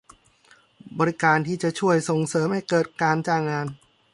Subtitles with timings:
[0.99, 3.67] บริการที่จะช่วยส่งเสริมให้เกิดการจ้างงาน